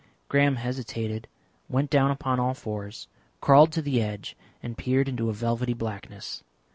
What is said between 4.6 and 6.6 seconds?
and peered into a velvety blackness.